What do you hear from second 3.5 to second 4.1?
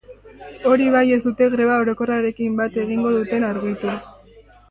argitu.